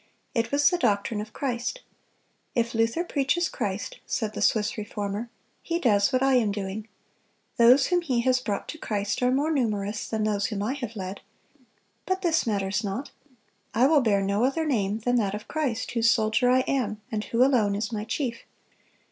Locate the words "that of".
15.17-15.47